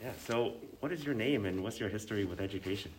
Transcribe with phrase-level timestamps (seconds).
[0.00, 0.12] Yeah.
[0.26, 2.90] So, what is your name and what's your history with education?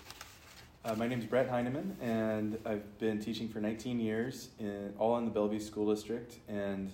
[0.84, 5.18] Uh, my name is Brett Heinemann, and I've been teaching for 19 years, in, all
[5.18, 6.38] in the Bellevue School District.
[6.48, 6.90] And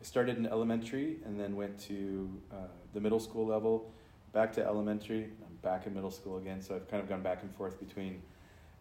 [0.00, 2.56] I started in elementary and then went to uh,
[2.92, 3.90] the middle school level,
[4.32, 5.24] back to elementary.
[5.24, 8.20] I'm back in middle school again, so I've kind of gone back and forth between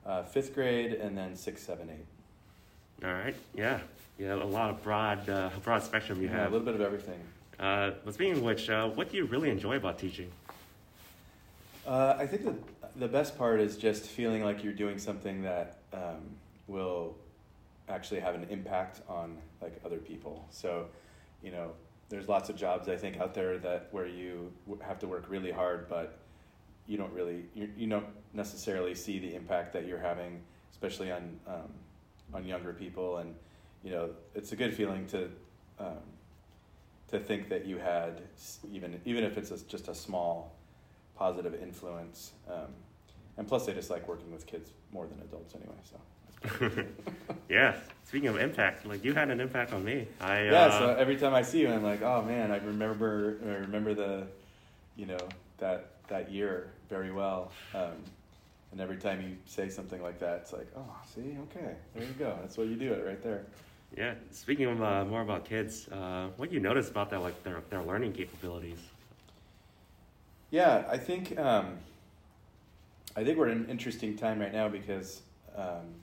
[0.06, 3.06] uh, fifth grade and then six, seven, eight.
[3.08, 3.36] All right.
[3.56, 3.80] Yeah.
[4.18, 4.34] Yeah.
[4.34, 6.48] A lot of broad, uh, broad spectrum you Yeah, have.
[6.52, 7.20] a little bit of everything.
[7.60, 10.30] Uh, but speaking of which, uh, what do you really enjoy about teaching?
[11.86, 12.56] Uh, I think that
[13.00, 16.22] the best part is just feeling like you're doing something that um,
[16.68, 17.16] will
[17.88, 20.46] actually have an impact on like other people.
[20.52, 20.86] So,
[21.42, 21.72] you know,
[22.10, 25.52] there's lots of jobs I think out there that where you have to work really
[25.52, 26.18] hard, but
[26.88, 30.42] you don't really you, you don't necessarily see the impact that you're having,
[30.72, 31.72] especially on um,
[32.34, 33.18] on younger people.
[33.18, 33.36] And
[33.84, 35.30] you know, it's a good feeling to
[35.80, 35.98] um,
[37.10, 38.22] to think that you had
[38.72, 40.56] even even if it's a, just a small
[41.20, 42.32] positive influence.
[42.50, 42.74] Um,
[43.38, 45.76] and plus, they just like working with kids more than adults anyway.
[45.84, 46.86] So
[47.50, 47.76] yeah.
[48.06, 50.08] Speaking of impact, like you had an impact on me.
[50.22, 50.66] I yeah.
[50.66, 53.94] uh, So every time I see you, I'm like, oh man, I remember I remember
[53.94, 54.28] the,
[54.96, 55.20] you know,
[55.58, 57.52] that that year very well.
[57.76, 57.98] Um,
[58.72, 62.14] and every time you say something like that, it's like, oh, see, okay, there you
[62.14, 62.38] go.
[62.42, 63.46] That's what you do it right there.
[63.98, 64.14] Yeah.
[64.32, 67.62] Speaking of uh, more about kids, uh, what do you notice about their like their
[67.70, 68.80] their learning capabilities?
[70.52, 71.78] Yeah, I think um,
[73.16, 75.22] I think we're in an interesting time right now because
[75.56, 75.94] um,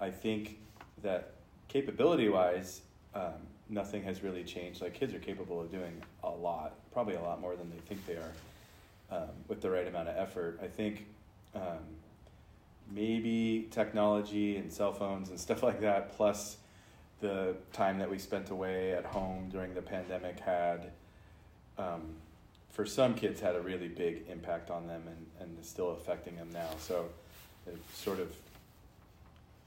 [0.00, 0.58] I think
[1.02, 1.32] that
[1.68, 2.80] capability wise,
[3.14, 3.34] um,
[3.68, 4.82] nothing has really changed.
[4.82, 8.04] Like kids are capable of doing a lot, probably a lot more than they think
[8.06, 8.32] they are,
[9.10, 10.58] um, with the right amount of effort.
[10.62, 11.06] I think
[11.54, 11.78] um,
[12.90, 16.56] maybe technology and cell phones and stuff like that, plus
[17.20, 20.90] the time that we spent away at home during the pandemic had.
[21.78, 22.14] Um,
[22.74, 26.34] for some kids had a really big impact on them and, and is still affecting
[26.36, 26.68] them now.
[26.80, 27.06] So
[27.64, 28.34] they sort of,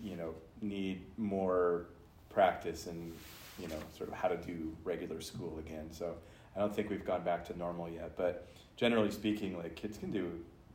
[0.02, 1.86] you know, need more
[2.30, 3.14] practice and,
[3.58, 5.88] you know, sort of how to do regular school again.
[5.92, 6.16] So
[6.56, 8.18] I don't think we've gone back to normal yet.
[8.18, 8.46] But
[8.76, 10.30] generally speaking, like kids can do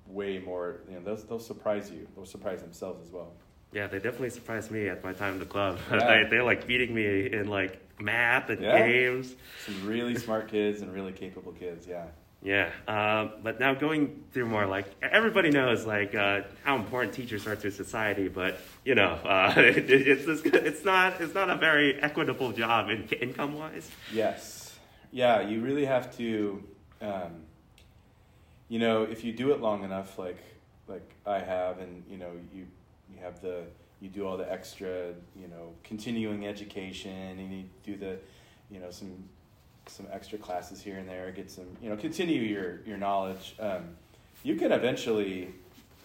[0.06, 2.08] way more, you know, they'll, they'll surprise you.
[2.16, 3.30] They'll surprise themselves as well.
[3.74, 5.78] Yeah, they definitely surprised me at my time in the club.
[5.90, 5.98] Yeah.
[6.24, 8.86] they, they're like beating me in like math and Yeah.
[8.86, 9.34] games.
[9.66, 12.06] Some really smart kids and really capable kids, yeah.
[12.42, 17.46] Yeah, um, but now going through more like everybody knows like uh, how important teachers
[17.46, 22.00] are to society, but you know uh, it, it's it's not it's not a very
[22.02, 23.88] equitable job in, income wise.
[24.12, 24.62] Yes.
[25.12, 26.64] Yeah, you really have to,
[27.02, 27.42] um,
[28.68, 30.42] you know, if you do it long enough, like
[30.88, 32.66] like I have, and you know, you
[33.08, 33.64] you have the
[34.00, 38.18] you do all the extra, you know, continuing education, and you do the,
[38.68, 39.28] you know, some
[39.86, 43.54] some extra classes here and there, get some, you know, continue your your knowledge.
[43.58, 43.96] Um,
[44.42, 45.54] you can eventually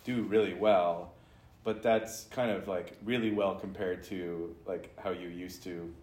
[0.03, 1.13] do really well,
[1.63, 5.93] but that's kind of like really well compared to like how you used to,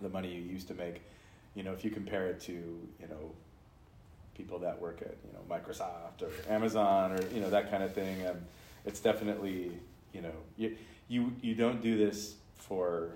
[0.00, 1.02] the money you used to make
[1.56, 3.32] you know, if you compare it to, you know,
[4.36, 7.94] people that work at, you know, Microsoft or Amazon or, you know, that kind of
[7.94, 8.36] thing, um,
[8.84, 9.72] it's definitely,
[10.12, 10.76] you know, you,
[11.08, 13.12] you, you don't do this for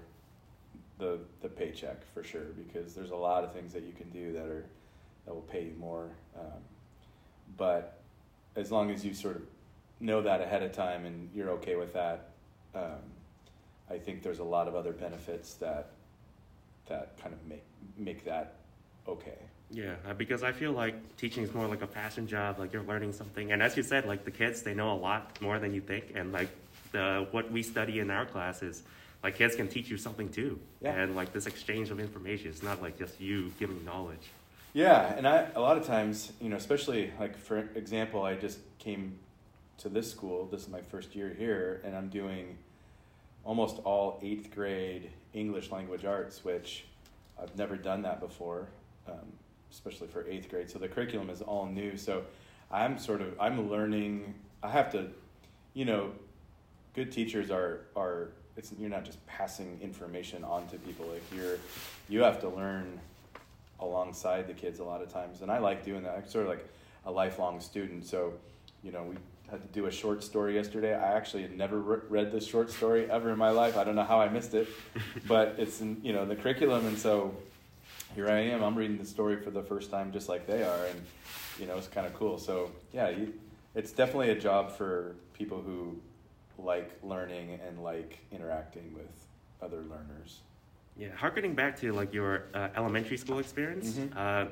[1.00, 4.32] the, the paycheck for sure, because there's a lot of things that you can do
[4.32, 4.64] that are,
[5.26, 6.10] that will pay you more.
[6.38, 6.60] Um,
[7.56, 8.00] but
[8.56, 9.42] as long as you sort of
[9.98, 12.30] know that ahead of time and you're okay with that,
[12.74, 13.00] um,
[13.90, 15.90] I think there's a lot of other benefits that
[16.86, 17.64] that kind of make
[17.96, 18.56] make that
[19.06, 19.38] okay.
[19.72, 22.58] Yeah, uh, because I feel like teaching is more like a passion job.
[22.58, 25.40] Like you're learning something, and as you said, like the kids they know a lot
[25.40, 26.50] more than you think, and like
[26.92, 28.82] the what we study in our classes,
[29.22, 30.58] like kids can teach you something too.
[30.80, 30.94] Yeah.
[30.94, 34.30] And like this exchange of information, it's not like just you giving knowledge.
[34.72, 38.58] Yeah, and I a lot of times, you know, especially like for example, I just
[38.78, 39.18] came
[39.78, 40.46] to this school.
[40.46, 42.56] This is my first year here, and I'm doing
[43.44, 46.84] almost all eighth grade English language arts, which
[47.40, 48.68] I've never done that before,
[49.08, 49.32] um,
[49.72, 50.70] especially for eighth grade.
[50.70, 51.96] So the curriculum is all new.
[51.96, 52.22] So
[52.70, 54.34] I'm sort of I'm learning.
[54.62, 55.08] I have to,
[55.74, 56.12] you know,
[56.94, 58.30] good teachers are are.
[58.60, 61.06] It's you're not just passing information on to people.
[61.06, 61.56] Like you're,
[62.10, 63.00] you have to learn
[63.80, 66.14] alongside the kids a lot of times, and I like doing that.
[66.14, 66.68] I'm sort of like
[67.06, 68.04] a lifelong student.
[68.04, 68.34] So,
[68.82, 69.16] you know, we
[69.50, 70.94] had to do a short story yesterday.
[70.94, 73.78] I actually had never re- read this short story ever in my life.
[73.78, 74.68] I don't know how I missed it,
[75.26, 77.34] but it's in you know the curriculum, and so
[78.14, 78.62] here I am.
[78.62, 81.00] I'm reading the story for the first time, just like they are, and
[81.58, 82.36] you know it's kind of cool.
[82.36, 83.32] So yeah, you,
[83.74, 85.98] it's definitely a job for people who
[86.64, 89.10] like learning and like interacting with
[89.62, 90.40] other learners.
[90.96, 94.16] Yeah, harkening back to like your uh, elementary school experience, Mhm.
[94.16, 94.46] uh,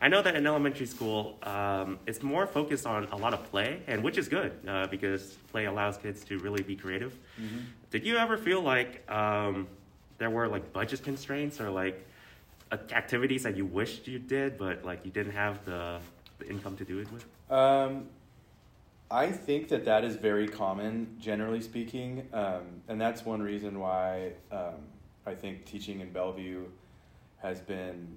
[0.00, 3.82] I know that in elementary school, um, it's more focused on a lot of play,
[3.86, 7.12] and which is good uh, because play allows kids to really be creative.
[7.40, 7.58] Mm-hmm.
[7.90, 9.68] Did you ever feel like um,
[10.18, 12.04] there were like budget constraints or like
[12.90, 15.98] activities that you wished you did, but like you didn't have the,
[16.38, 17.24] the income to do it with?
[17.50, 18.08] Um,
[19.12, 24.32] I think that that is very common, generally speaking, um, and that's one reason why
[24.50, 24.76] um,
[25.26, 26.64] I think teaching in Bellevue
[27.42, 28.16] has been,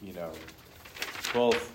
[0.00, 0.30] you know,
[1.32, 1.74] both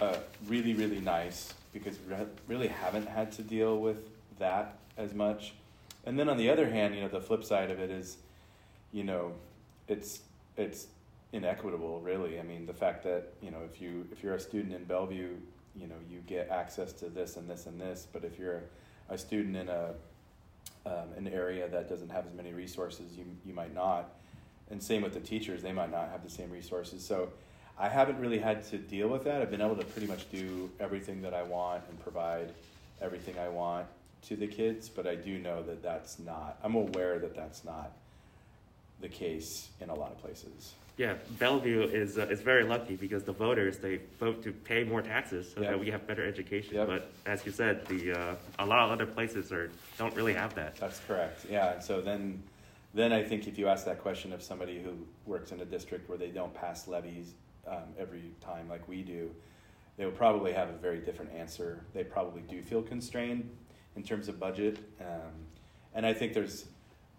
[0.00, 2.14] uh, really, really nice because we
[2.46, 5.54] really haven't had to deal with that as much.
[6.04, 8.18] And then on the other hand, you know, the flip side of it is,
[8.92, 9.32] you know,
[9.88, 10.20] it's
[10.56, 10.86] it's
[11.32, 12.38] inequitable, really.
[12.38, 15.34] I mean, the fact that you know, if you if you're a student in Bellevue,
[15.80, 18.62] you know, you get access to this and this and this, but if you're
[19.08, 19.94] a student in a
[20.86, 24.10] um, an area that doesn't have as many resources, you you might not.
[24.70, 27.04] And same with the teachers; they might not have the same resources.
[27.04, 27.30] So,
[27.78, 29.40] I haven't really had to deal with that.
[29.40, 32.52] I've been able to pretty much do everything that I want and provide
[33.00, 33.86] everything I want
[34.22, 34.88] to the kids.
[34.88, 36.58] But I do know that that's not.
[36.62, 37.92] I'm aware that that's not
[39.00, 40.74] the case in a lot of places.
[40.96, 45.00] Yeah, Bellevue is uh, is very lucky because the voters they vote to pay more
[45.00, 45.70] taxes so Yep.
[45.70, 46.74] that we have better education.
[46.74, 46.86] Yep.
[46.88, 50.54] But as you said, the uh, a lot of other places are don't really have
[50.56, 50.74] that.
[50.76, 51.46] That's correct.
[51.48, 52.42] Yeah, and so then,
[52.94, 54.92] then I think if you ask that question of somebody who
[55.24, 57.34] works in a district where they don't pass levies
[57.68, 59.30] um, every time like we do,
[59.96, 61.84] they will probably have a very different answer.
[61.94, 63.48] They probably do feel constrained
[63.94, 65.30] in terms of budget, um,
[65.94, 66.64] and I think there's,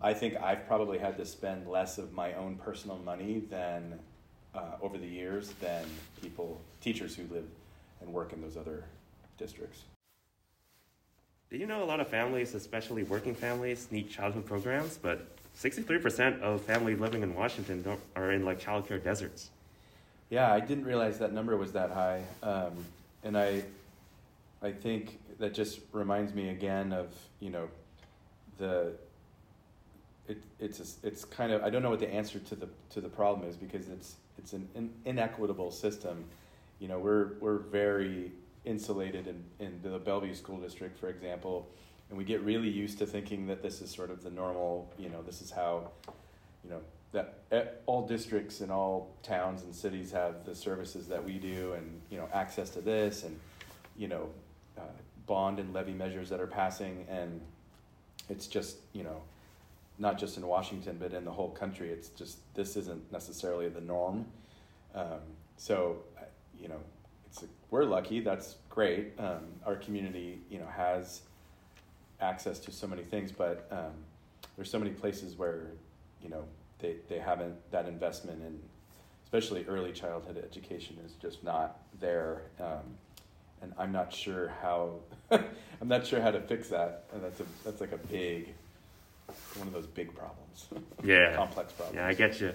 [0.01, 4.00] I think I've probably had to spend less of my own personal money than
[4.56, 5.86] uh, over the years than
[6.22, 7.46] people, teachers who live
[8.01, 8.86] and work in those other
[9.38, 9.84] districts.
[11.50, 14.98] Do you know a lot of families, especially working families, need childhood programs?
[14.98, 19.50] But 63% of families living in Washington don't, are in like childcare deserts.
[20.30, 22.74] Yeah, I didn't realize that number was that high, um,
[23.24, 23.63] and I,
[24.62, 27.07] I think that just reminds me again of
[27.40, 27.68] you know,
[28.57, 28.94] the.
[30.30, 33.02] It it's a, it's kind of I don't know what the answer to the to
[33.02, 36.24] the problem is because it's it's an in, inequitable system,
[36.80, 38.31] you know we're we're very
[38.64, 41.68] insulated in in the Bellevue School District for example,
[42.10, 45.10] and we get really used to thinking that this is sort of the normal you
[45.10, 45.90] know this is how,
[46.64, 51.34] you know that all districts and all towns and cities have the services that we
[51.34, 53.40] do and you know access to this and
[53.98, 54.30] you know
[54.78, 54.82] uh,
[55.25, 57.42] bond and levy measures that are passing and
[58.30, 59.22] it's just you know
[60.00, 63.81] not just in Washington but in the whole country it's just this isn't necessarily the
[63.81, 64.25] norm.
[64.96, 65.22] Um,
[65.57, 65.98] so
[66.60, 66.80] you know
[67.28, 69.13] it's we're lucky that's great.
[69.19, 71.22] Um, our community you know has
[72.22, 73.94] access to so many things but um,
[74.56, 75.68] there's so many places where
[76.22, 76.44] you know
[76.80, 78.60] they, they haven't that investment in
[79.31, 82.42] especially early childhood education is just not there.
[82.60, 82.98] Um,
[83.62, 84.96] and I'm not sure how
[85.31, 87.04] I'm not sure how to fix that.
[87.13, 88.54] And that's a that's like a big
[89.57, 90.68] one of those big problems
[91.04, 91.36] Yeah.
[91.36, 92.54] complex problems Yeah, I get you.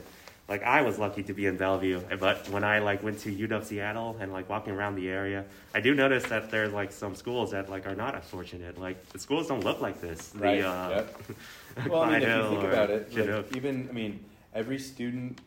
[0.48, 3.64] Like I was lucky to be in Bellevue, but when I like went to UW
[3.64, 7.52] Seattle and like walking around the area, I do notice that there's like some schools
[7.52, 8.78] that like are not as fortunate.
[8.78, 10.28] Like the schools don't look like this.
[10.28, 11.22] The, Right, uh, yep.
[11.88, 14.22] well I mean if you think about it like, even I mean
[14.54, 15.40] every student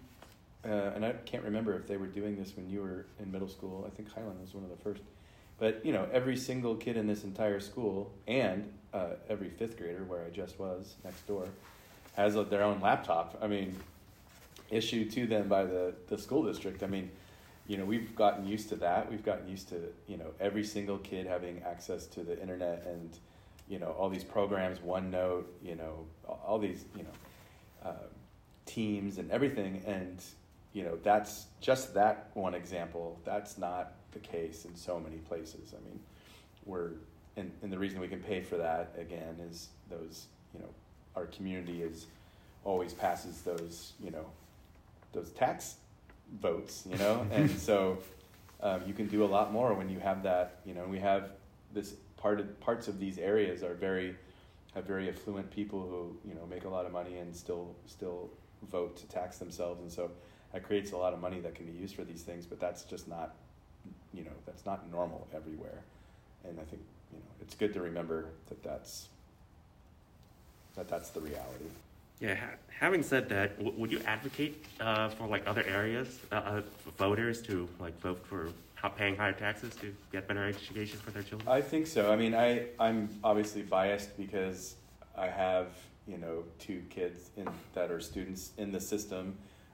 [0.65, 3.47] uh, and I can't remember if they were doing this when you were in middle
[3.47, 5.03] school I think Highland was one of the first
[5.59, 10.03] but you know every single kid in this entire school and uh, every fifth grader
[10.03, 11.47] where I just was next door
[12.15, 13.37] has a, their own laptop.
[13.41, 13.75] I mean
[14.69, 16.83] issued to them by the, the school district.
[16.83, 17.09] I mean
[17.67, 19.09] you know we've gotten used to that.
[19.09, 23.17] We've gotten used to you know every single kid having access to the internet and
[23.67, 28.07] you know all these programs OneNote you know all, these you know uh,
[28.65, 29.81] teams and everything.
[29.85, 30.23] And
[30.73, 33.19] you know that's just that one example.
[33.25, 35.73] That's not the case in so many places.
[35.73, 35.99] I mean
[36.65, 36.91] we're
[37.35, 40.69] and, and the reason we can pay for that again is those you know
[41.15, 42.07] our community is
[42.63, 44.25] always passes those you know
[45.13, 45.75] those tax
[46.41, 47.25] votes you know?
[47.31, 47.99] And so
[48.61, 50.85] um, you can do a lot more when you have that you know?
[50.85, 51.31] We have
[51.73, 54.15] this part of parts of these areas are very
[54.73, 58.29] have very affluent people who you know make a lot of money and still still
[58.71, 59.81] vote to tax themselves.
[59.81, 60.09] And so
[60.53, 62.83] that creates a lot of money that can be used for these things but that's
[62.83, 63.35] just not
[64.13, 65.79] you know that's not normal everywhere
[66.47, 66.81] and i think
[67.13, 69.07] you know it's good to remember that that's
[70.75, 71.69] that that's the reality
[72.19, 72.35] Yeah.
[72.35, 76.61] Ha- having said that, w- would you advocate uh, for like other areas, uh, uh,
[76.97, 78.49] voters to like vote for
[78.95, 81.47] paying higher taxes to get better education for their children?
[81.47, 82.11] I think so.
[82.11, 82.47] I mean, I
[82.79, 84.75] I'm obviously biased because
[85.15, 85.67] I have
[86.07, 89.23] you know two kids in that are students in the system,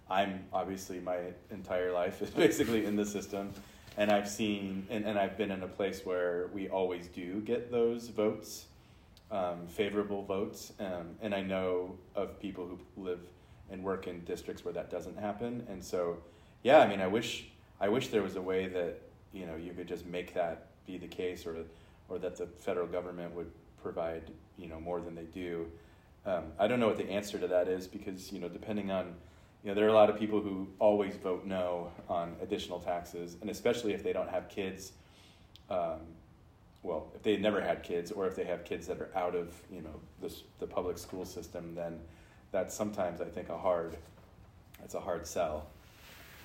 [0.10, 1.20] I'm obviously my
[1.52, 3.54] entire life is basically in the system,
[3.98, 7.72] and I've seen and, and I've been in a place where we always do get
[7.72, 8.66] those votes,
[9.32, 13.20] um, favorable votes, um, and I know of people who live
[13.70, 16.18] and work in districts where that doesn't happen, and so
[16.64, 17.46] yeah, I mean, I wish
[17.80, 19.02] I wish there was a way that
[19.34, 21.58] you know you could just make that be the case, or
[22.10, 24.24] or that the federal government would provide
[24.58, 25.68] you know more than they do.
[26.26, 29.16] Um, I don't know what the answer to that is because you know depending on
[29.64, 33.38] you know there are a lot of people who always vote no on additional taxes,
[33.42, 34.92] and especially if they don't have kids.
[35.70, 36.00] Um,
[36.84, 39.54] well, if they never had kids, or if they have kids that are out of
[39.72, 42.00] you know the the public school system, then
[42.52, 43.98] that's sometimes I think a hard,
[44.84, 45.68] it's a hard sell,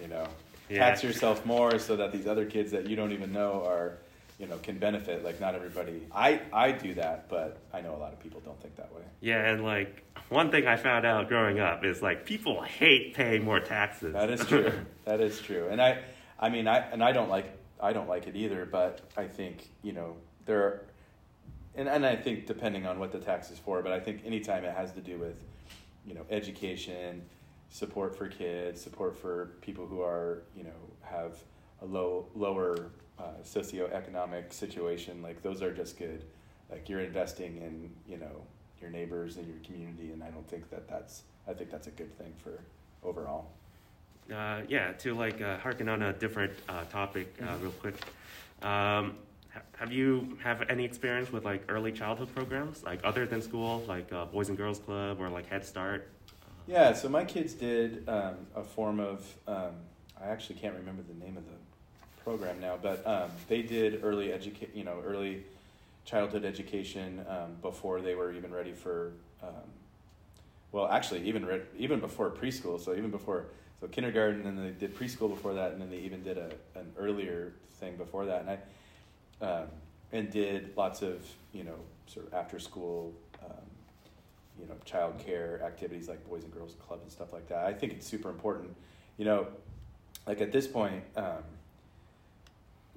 [0.00, 0.26] you know.
[0.68, 0.78] Yeah.
[0.78, 3.98] Tax yourself more so that these other kids that you don't even know are,
[4.38, 5.24] you know, can benefit.
[5.24, 6.06] Like not everybody.
[6.12, 9.02] I I do that, but I know a lot of people don't think that way.
[9.20, 13.44] Yeah, and like one thing I found out growing up is like people hate paying
[13.44, 14.12] more taxes.
[14.12, 14.72] That is true.
[15.04, 15.68] that is true.
[15.68, 15.98] And I,
[16.38, 18.64] I mean, I and I don't like I don't like it either.
[18.64, 20.16] But I think you know
[20.46, 20.86] there, are,
[21.74, 24.64] and and I think depending on what the tax is for, but I think anytime
[24.64, 25.42] it has to do with,
[26.06, 27.22] you know, education,
[27.70, 30.70] support for kids, support for people who are you know
[31.02, 31.38] have
[31.82, 36.24] a low lower uh, socioeconomic situation, like those are just good.
[36.70, 38.42] Like you're investing in you know
[38.80, 41.92] your neighbors and your community, and I don't think that that's I think that's a
[41.92, 42.60] good thing for
[43.02, 43.50] overall.
[44.32, 47.62] Uh, yeah, to like uh, harken on a different uh, topic uh, Mhm.
[47.62, 47.96] real quick.
[48.62, 49.16] Um,
[49.76, 54.12] have you have any experience with like early childhood programs, like other than school, like
[54.12, 56.10] uh, Boys and Girls Club or like Head Start?
[56.66, 59.72] Yeah, so my kids did um, a form of, um,
[60.20, 61.52] I actually can't remember the name of the
[62.28, 65.44] program now, but um, they did early educate, you know, early
[66.04, 69.70] childhood education um, before they were even ready for, um,
[70.70, 72.78] well, actually even re- even before preschool.
[72.78, 73.46] So even before,
[73.80, 76.92] so kindergarten, and they did preschool before that, and then they even did a an
[76.98, 79.68] earlier thing before that, and I, um,
[80.12, 83.14] and did lots of you know sort of after school.
[83.42, 83.64] Um,
[84.60, 87.64] you know, child care activities like Boys and Girls Club and stuff like that.
[87.64, 88.74] I think it's super important.
[89.16, 89.46] You know,
[90.26, 91.44] like at this point, um,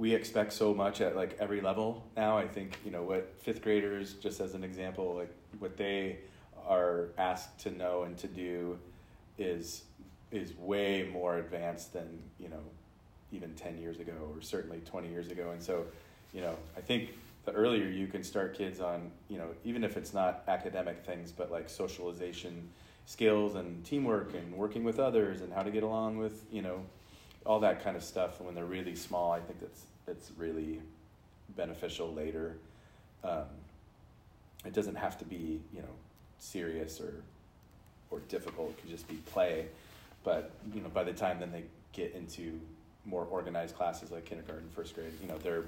[0.01, 2.35] we expect so much at like every level now.
[2.35, 6.17] I think you know what fifth graders, just as an example, like what they
[6.67, 8.79] are asked to know and to do
[9.37, 9.83] is
[10.31, 12.63] is way more advanced than you know
[13.31, 15.85] even 10 years ago or certainly 20 years ago and so
[16.33, 19.97] you know i think the earlier you can start kids on you know even if
[19.97, 22.69] it's not academic things but like socialization
[23.05, 26.81] skills and teamwork and working with others and how to get along with you know
[27.45, 30.81] all that kind of stuff when they're really small i think that's it's really
[31.55, 32.57] beneficial later.
[33.23, 33.45] Um,
[34.65, 35.95] it doesn't have to be you know
[36.39, 37.13] serious or
[38.09, 38.71] or difficult.
[38.71, 39.67] It could just be play.
[40.23, 42.59] But you know by the time then they get into
[43.05, 45.65] more organized classes like kindergarten first grade you know they're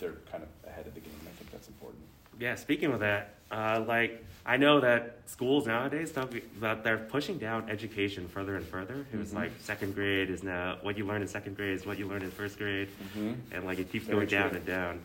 [0.00, 1.20] they're kind of ahead of the game.
[1.22, 2.02] I think that's important
[2.38, 6.98] Yeah, speaking of that, uh, like I know that schools nowadays don't be- that they're
[6.98, 9.06] pushing down education further and further.
[9.12, 9.36] It was Mhm.
[9.36, 12.22] like second grade is now what you learn in second grade is what you learn
[12.22, 13.34] in first grade, mm-hmm.
[13.52, 15.00] and like it keeps Very going down and down.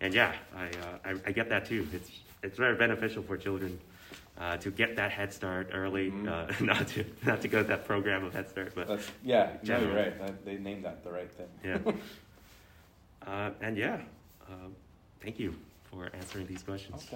[0.00, 1.88] And yeah, I, uh, I I get that too.
[1.92, 2.10] It's
[2.42, 3.80] it's very beneficial for children
[4.38, 6.28] uh, to get that head start early, Mhm.
[6.28, 9.56] uh, not to not to go to that program of head start, but that's yeah
[9.64, 11.78] no you're right that, they named that the right thing yeah.
[13.26, 14.00] Uh, and yeah,
[14.48, 14.74] um,
[15.20, 15.54] thank you
[15.90, 17.06] for answering these questions.